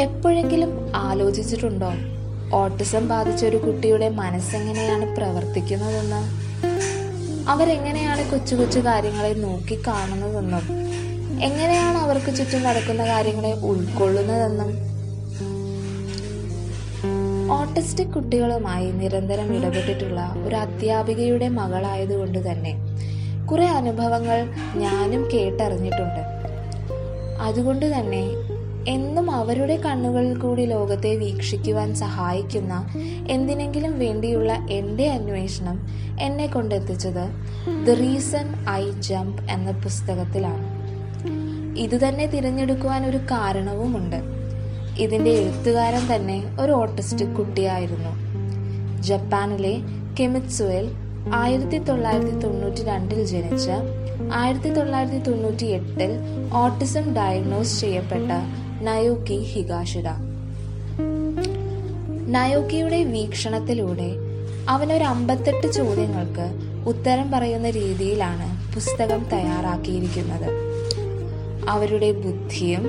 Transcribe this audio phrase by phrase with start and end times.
[0.00, 1.86] എപ്പോഴെങ്കിലും ആലോചിച്ചിട്ടുണ്ടോ?
[2.52, 6.44] ഓട്ടിസം ബാധിച്ച ഒരു കുട്ടിയുടെ മനസ്സെങ്ങനെയാണ് പ്രവർത്തിക്കുന്നതെന്ന്?
[7.48, 10.84] അവരെങ്ങനെയാണ് കൊച്ചു കൊച്ചു കാര്യങ്ങളെ നോക്കി കാണുന്നതെന്നും
[11.42, 14.94] എങ്ങനെയാണ് അവർക്ക് ചുറ്റും നടക്കുന്ന കാര്യങ്ങളെ ഉൾക്കൊള്ളുന്നതെന്നും?
[17.52, 22.76] ഓട്ടിസ്റ്റിക് കുട്ടികളുമായി നിരന്തരം ഇടപെട്ടിട്ടുള്ള ഒരു അധ്യാപികയുടെ മകളായതുകൊണ്ട് തന്നെ
[23.46, 26.34] കുറെ അനുഭവങ്ങൾ ഞാനും കേട്ടറിഞ്ഞിട്ടുണ്ട്.
[27.40, 28.43] അതുകൊണ്ട് തന്നെ
[28.88, 32.88] എന്നും അവരുടെ കണ്ണുകളിൽ കൂടി ലോകത്തെ വീക്ഷിക്കുവാൻ സഹായിക്കുന്ന
[33.28, 35.88] എന്തിനെങ്കിലും വേണ്ടിയുള്ള എന്റെ അന്വേഷണം
[36.20, 37.28] എന്നെ കൊണ്ടെത്തിച്ചത്
[37.86, 40.84] ദ റീസൺ ഐ ജംപ് എന്ന പുസ്തകത്തിലാണ്.
[41.78, 44.16] ഇത് തന്നെ തിരഞ്ഞെടുക്കുവാൻ ഒരു കാരണവുമുണ്ട്.
[44.98, 48.24] ഇതിന്റെ എഴുത്തുകാരൻ തന്നെ ഒരു ഓട്ടിസ്റ്റിക് കുട്ടിയായിരുന്നു.
[49.02, 49.76] ജപ്പാനിലെ
[50.20, 50.90] കെമിത്സുവിൽ
[51.34, 53.70] ആയിരത്തി തൊള്ളായിരത്തി തൊണ്ണൂറ്റി രണ്ടിൽ ജനിച്ച
[54.32, 56.10] ആയിരത്തി തൊള്ളായിരത്തി തൊണ്ണൂറ്റി എട്ടിൽ
[56.52, 58.30] ഓട്ടിസം ഡയഗ്നോസ് ചെയ്യപ്പെട്ട
[58.82, 60.04] നയോക്കി ഹിഗാഷിഡ.
[62.28, 64.14] നയോക്കിയുടെ വീക്ഷണത്തിലൂടെ
[64.68, 70.52] അവനൊരു അമ്പത്തെട്ട് ചോദ്യങ്ങൾക്ക് ഉത്തരം പറയുന്ന രീതിയിലാണ് പുസ്തകം തയ്യാറാക്കിയിരിക്കുന്നത്.
[71.68, 72.86] അവരുടെ ബുദ്ധിയും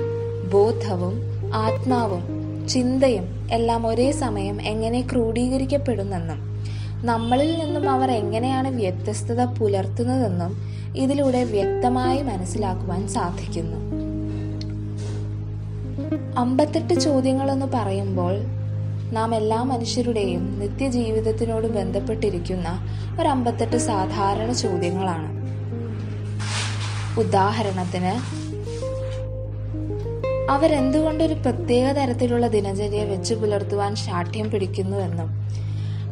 [0.52, 1.20] ബോധവും
[1.54, 2.36] ആത്മാവും
[2.68, 6.56] ചിന്തയും എല്ലാം ഒരേ സമയം എങ്ങനെ ക്രോഡീകരിക്കപ്പെടുന്നെന്നും
[7.06, 10.56] നമ്മളിൽ നിന്നും അവർ എങ്ങനെയാണ് വ്യത്യസ്തത പുലർത്തുന്നതെന്നും
[10.96, 14.05] ഇതിലൂടെ വ്യക്തമായി മനസ്സിലാക്കുവാൻ സാധിക്കുന്നു.
[16.36, 18.34] അമ്പത്തെട്ട് ചോദ്യങ്ങളെന്ന് പറയുമ്പോൾ
[19.12, 22.68] നാം എല്ലാ മനുഷ്യരുടെയും നിത്യജീവിതത്തിനോട് ബന്ധപ്പെട്ടിരിക്കുന്ന
[23.20, 25.28] ഒരു അമ്പത്തെട്ട് സാധാരണ ചോദ്യങ്ങളാണ്.
[27.20, 28.14] ഉദാഹരണത്തിന്
[30.50, 35.30] അവരെന്തുകൊണ്ട് ഒരു പ്രത്യേക തരത്തിലുള്ള ദിനചര്യ വെച്ചു പുലർത്തുവാൻ ശാഠ്യം പിടിക്കുന്നുവെന്നും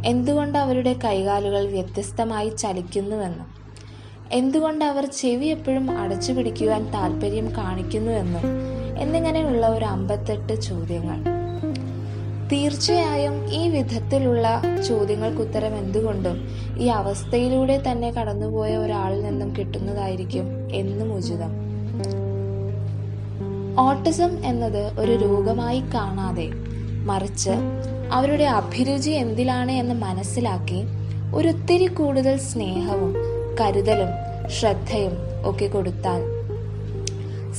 [0.06, 3.47] എന്തുകൊണ്ട് അവരുടെ കൈകാലുകൾ വ്യത്യസ്തമായി ചലിക്കുന്നുവെന്നും
[4.33, 8.45] എന്തുകൊണ്ട് അവർ ചെവി എപ്പോഴും അടച്ചു പിടിക്കുവാൻ താല്പര്യം കാണിക്കുന്നുവെന്നും
[8.98, 11.45] എന്നിങ്ങനെയുള്ള ഒരു അമ്പത്തെട്ട് ചോദ്യങ്ങൾ.
[12.52, 16.48] തീർച്ചയായും ഈ വിധത്തിലുള്ള ചോദ്യങ്ങൾക്ക് ഉത്തരം എന്തുകൊണ്ടും
[16.79, 21.64] ഈ അവസ്ഥയിലൂടെ തന്നെ കടന്നുപോയ ഒരാളിൽ നിന്നും കിട്ടുന്നതായിരിക്കും എന്നും ഉചിതം.
[23.79, 26.48] ഓട്ടിസം എന്നത് ഒരു രോഗമായി കാണാതെ
[27.05, 27.51] മറിച്ച്
[28.13, 30.85] അവരുടെ അഭിരുചി എന്തിലാണ് എന്ന് മനസ്സിലാക്കി
[31.35, 33.14] ഒരൊത്തിരി കൂടുതൽ സ്നേഹവും
[33.61, 34.08] കരുതലും
[34.48, 35.13] ശ്രദ്ധയും
[35.45, 36.33] ഒക്കെ കൊടുത്താൽ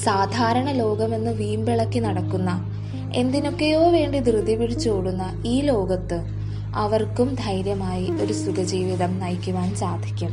[0.03, 2.71] സാധാരണ ലോകമെന്ന് വീമ്പിളക്കി നടക്കുന്ന
[3.15, 6.21] എന്തിനൊക്കെയോ വേണ്ടി ധൃതി പിടിച്ചോടുന്ന ഈ ലോകത്ത്
[6.75, 10.29] അവർക്കും ധൈര്യമായി ഒരു സുഖജീവിതം നയിക്കുവാൻ സാധിക്കും.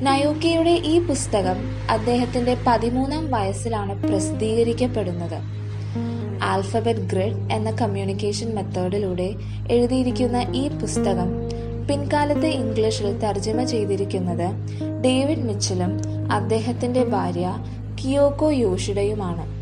[0.00, 1.56] നയോക്കിയുടെ ഈ പുസ്തകം
[1.90, 5.58] അദ്ദേഹത്തിന്റെ പതിമൂന്നാം വയസ്സിലാണ് പ്രസിദ്ധീകരിക്കപ്പെടുന്നത്.
[6.42, 9.34] ആൽഫബറ്റ് ഗ്രിഡ് എന്ന കമ്മ്യൂണിക്കേഷൻ മെത്തേഡിലൂടെ
[9.70, 11.30] എഴുതിയിരിക്കുന്ന ഈ പുസ്തകം
[11.88, 14.50] പിൻകാലത്ത് ഇംഗ്ലീഷിൽ തർജമ ചെയ്തിരിക്കുന്നത്
[15.04, 16.00] ഡേവിഡ് മിച്ചലും
[16.32, 17.54] അദ്ദേഹത്തിന്റെ ഭാര്യ
[18.04, 19.58] കിയോക്കോ യോഷിഡയുമാണ്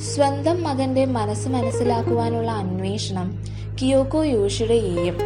[0.00, 3.44] സ്വന്തം മകന്റെ മനസ്സ് മനസ്സിലാക്കുവാനുള്ള അന്വേഷണം
[3.82, 5.18] കിയോക്കോ യോഷിഡയെയും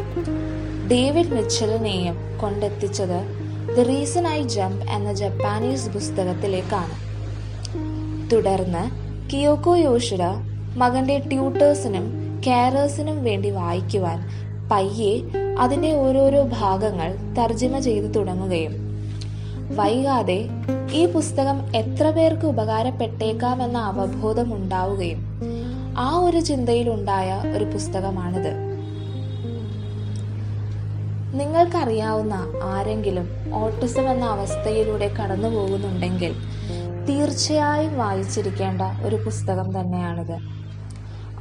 [0.90, 7.08] ഡേവിഡ് മിച്ചലിനെയും കൊണ്ടെത്തിച്ചത് ദ റീസൺ ഐ ജംപ് എന്ന ജപ്പാനീസ് പുസ്തകത്തിലേക്കാണ്.
[8.30, 8.90] തുടർന്ന്
[9.30, 10.18] കിയോക്കോ യോഷിഡ
[10.76, 14.28] മകന്റെ ട്യൂട്ടേഴ്സിനും കെയറേഴ്സിനും വേണ്ടി വായിക്കുവാൻ
[14.72, 15.20] പയ്യെ
[15.58, 18.87] അതിന്റെ ഓരോരോ ഭാഗങ്ങൾ തർജമ ചെയ്തു തുടങ്ങുകയും
[19.70, 20.48] വൈകാതെ
[20.92, 25.26] ഈ പുസ്തകം എത്ര പേർക്ക് ഉപകാരപ്പെട്ടേക്കാമെന്ന അവബോധം ഉണ്ടാവുകയും
[25.98, 28.52] ആ ഒരു ചിന്തയിലുണ്ടായ ഒരു പുസ്തകമാണിത്.
[31.38, 36.34] നിങ്ങൾക്കറിയാവുന്ന ആരെങ്കിലും ഓട്ടിസം എന്ന അവസ്ഥയിലൂടെ കടന്നു പോകുന്നുണ്ടെങ്കിൽ
[37.08, 40.38] തീർച്ചയായും വായിച്ചിരിക്കേണ്ട ഒരു പുസ്തകം തന്നെയാണിത്.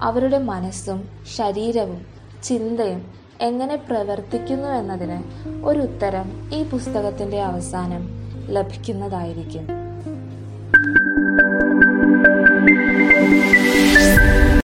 [0.01, 2.05] അവരുടെ മനസ്സും ശരീരവും
[2.43, 3.05] ചിന്തയും
[3.41, 8.16] എങ്ങനെ പ്രവർത്തിക്കുന്നു എന്നതിന് ഒരു ഉത്തരം ഈ പുസ്തകത്തിന്റെ അവസാനം
[8.56, 9.66] ലഭിക്കുന്നതായിരിക്കും.